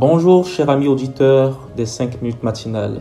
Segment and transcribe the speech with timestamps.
[0.00, 3.00] Bonjour chers amis auditeurs des 5 minutes matinales.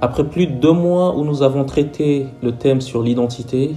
[0.00, 3.72] Après plus de deux mois où nous avons traité le thème sur l'identité,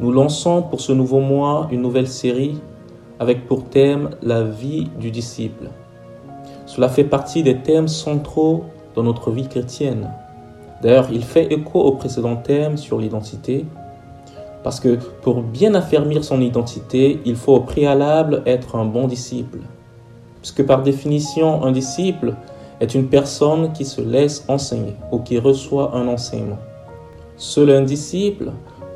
[0.00, 2.62] nous lançons pour ce nouveau mois une nouvelle série
[3.20, 5.68] avec pour thème la vie du disciple.
[6.64, 8.64] Cela fait partie des thèmes centraux
[8.94, 10.12] dans notre vie chrétienne.
[10.80, 13.66] D'ailleurs, il fait écho au précédent thème sur l'identité,
[14.62, 19.58] parce que pour bien affermir son identité, il faut au préalable être un bon disciple.
[20.44, 22.34] Puisque par définition, un disciple
[22.78, 26.58] est une personne qui se laisse enseigner ou qui reçoit un enseignement.
[27.38, 28.52] Seul un disciple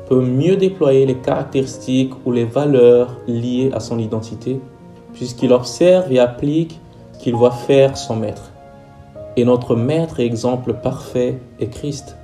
[0.07, 4.61] peut mieux déployer les caractéristiques ou les valeurs liées à son identité,
[5.13, 6.79] puisqu'il observe et applique
[7.13, 8.51] ce qu'il voit faire son maître.
[9.35, 12.15] Et notre maître et exemple parfait est Christ.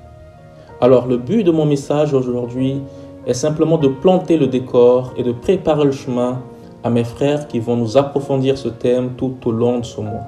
[0.82, 2.80] Alors le but de mon message aujourd'hui
[3.26, 6.44] est simplement de planter le décor et de préparer le chemin
[6.86, 10.24] à mes frères qui vont nous approfondir ce thème tout au long de ce mois.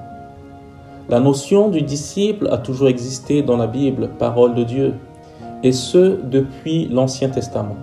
[1.08, 4.94] La notion du disciple a toujours existé dans la Bible, parole de Dieu,
[5.62, 7.76] et ce depuis l'Ancien Testament.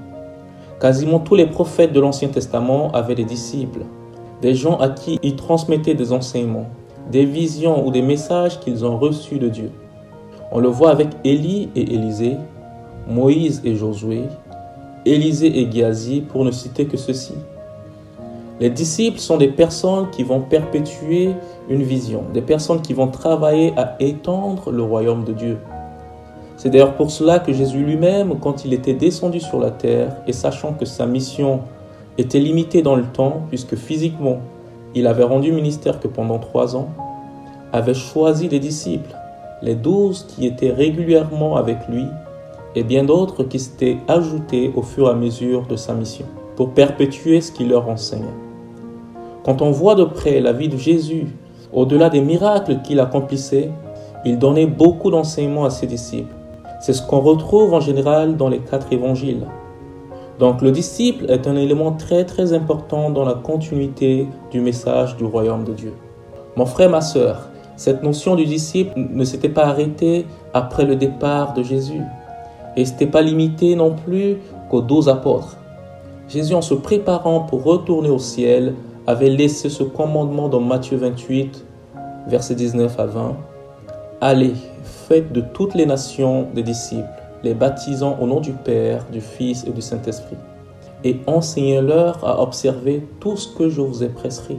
[0.82, 3.86] Quasiment tous les prophètes de l'Ancien Testament avaient des disciples,
[4.42, 6.68] des gens à qui ils transmettaient des enseignements,
[7.10, 9.72] des visions ou des messages qu'ils ont reçus de Dieu.
[10.52, 12.36] On le voit avec Élie et Élisée,
[13.08, 14.24] Moïse et Josué,
[15.06, 17.36] Élisée et Géasi pour ne citer que ceux-ci.
[18.62, 21.32] Les disciples sont des personnes qui vont perpétuer
[21.68, 25.58] une vision, des personnes qui vont travailler à étendre le royaume de Dieu.
[26.56, 30.32] C'est d'ailleurs pour cela que Jésus lui-même, quand il était descendu sur la terre, et
[30.32, 31.60] sachant que sa mission
[32.18, 34.38] était limitée dans le temps, puisque physiquement
[34.94, 36.88] il avait rendu ministère que pendant trois ans,
[37.74, 39.14] avait choisi des disciples,
[39.62, 42.06] les douze qui étaient régulièrement avec lui,
[42.74, 46.70] et bien d'autres qui s'étaient ajoutés au fur et à mesure de sa mission, pour
[46.70, 48.45] perpétuer ce qu'il leur enseignait.
[49.46, 51.28] Quand on voit de près la vie de Jésus,
[51.72, 53.70] au-delà des miracles qu'il accomplissait,
[54.26, 56.34] il donnait beaucoup d'enseignements à ses disciples.
[56.82, 59.46] C'est ce qu'on retrouve en général dans les quatre évangiles.
[60.40, 65.26] Donc le disciple est un élément très très important dans la continuité du message du
[65.26, 65.94] royaume de Dieu.
[66.56, 70.26] Mon frère, ma soeur, cette notion du disciple ne s'était pas arrêtée
[70.56, 72.02] après le départ de Jésus.
[72.78, 74.38] Et n'était pas limité non plus
[74.72, 75.58] qu'aux douze apôtres.
[76.30, 78.74] Jésus, en se préparant pour retourner au ciel,
[79.08, 81.66] avait laissé ce commandement dans Matthieu 28,
[82.28, 83.38] versets 19 à 20.
[84.22, 87.06] Allez, faites de toutes les nations des disciples,
[87.44, 90.38] les baptisant au nom du Père, du Fils et du Saint-Esprit,
[91.04, 94.58] et enseignez-leur à observer tout ce que je vous ai prescrit.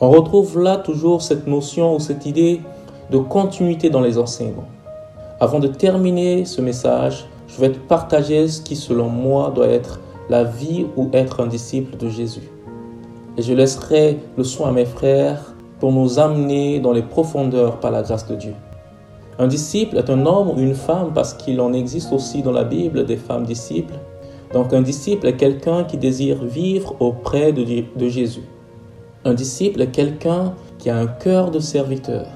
[0.00, 2.60] On retrouve là toujours cette notion ou cette idée
[3.10, 4.68] de continuité dans les enseignements.
[5.40, 10.00] Avant de terminer ce message, je vais te partager ce qui, selon moi, doit être
[10.28, 12.48] la vie ou être un disciple de Jésus.
[13.40, 17.90] Et je laisserai le soin à mes frères pour nous amener dans les profondeurs par
[17.90, 18.52] la grâce de Dieu.
[19.38, 22.64] Un disciple est un homme ou une femme parce qu'il en existe aussi dans la
[22.64, 23.94] Bible des femmes disciples.
[24.52, 27.64] Donc un disciple est quelqu'un qui désire vivre auprès de,
[28.08, 28.44] Jésus.
[29.24, 32.26] Un disciple est quelqu'un qui a un cœur de serviteur.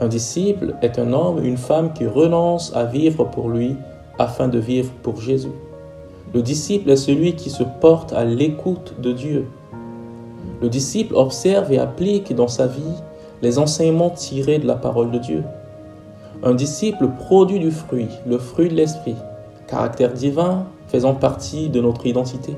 [0.00, 3.74] Un disciple est un homme ou une femme qui renonce à vivre pour lui
[4.18, 5.56] afin de vivre pour Jésus.
[6.34, 9.46] Le disciple est celui qui se porte à l'écoute de Dieu
[10.62, 13.02] le disciple observe et applique dans sa vie
[13.42, 15.42] les enseignements tirés de la parole de Dieu.
[16.44, 19.16] Un disciple produit du fruit, le fruit de l'esprit,
[19.66, 22.54] caractère divin faisant partie de notre identité.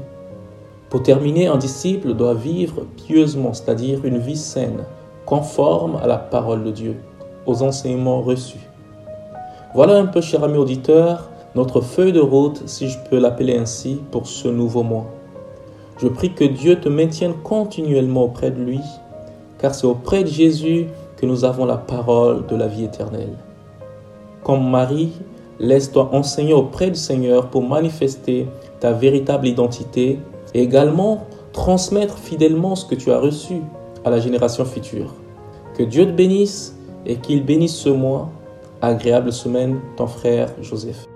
[0.91, 4.84] Pour terminer, un disciple doit vivre pieusement, c'est-à-dire une vie saine,
[5.25, 6.97] conforme à la parole de Dieu,
[7.47, 8.69] aux enseignements reçus.
[9.75, 14.00] Voilà un peu, cher ami auditeur, notre feuille de route, si je peux l'appeler ainsi,
[14.10, 15.06] pour ce nouveau mois.
[15.99, 18.81] Je prie que Dieu te maintienne continuellement auprès de lui,
[19.59, 23.37] car c'est auprès de Jésus que nous avons la parole de la vie éternelle.
[24.43, 25.12] Comme Marie,
[25.59, 28.47] laisse-toi enseigner auprès du Seigneur pour manifester
[28.81, 30.19] ta véritable identité
[30.53, 33.62] et également transmettre fidèlement ce que tu as reçu
[34.05, 35.15] à la génération future.
[35.76, 36.76] Que Dieu te bénisse
[37.06, 38.31] et qu'il bénisse ce mois.
[38.82, 41.06] Agréable semaine, ton frère Joseph.